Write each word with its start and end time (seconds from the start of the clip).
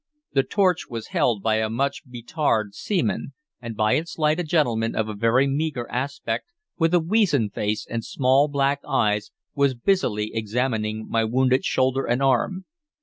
The 0.33 0.41
torch 0.41 0.89
was 0.89 1.09
held 1.09 1.43
by 1.43 1.57
a 1.57 1.69
much 1.69 2.09
betarred 2.09 2.73
seaman, 2.73 3.33
and 3.61 3.77
by 3.77 3.93
its 3.93 4.17
light 4.17 4.39
a 4.39 4.43
gentleman 4.43 4.95
of 4.95 5.07
a 5.07 5.13
very 5.13 5.45
meagre 5.45 5.87
aspect, 5.91 6.47
with 6.79 6.95
a 6.95 6.99
weazen 6.99 7.51
face 7.51 7.85
and 7.87 8.03
small 8.03 8.47
black 8.47 8.81
eyes, 8.83 9.29
was 9.53 9.75
busily 9.75 10.33
examining 10.33 11.07
my 11.07 11.23
wounded 11.23 11.63
shoulder 11.65 12.05
and 12.05 12.23
arm. 12.23 12.65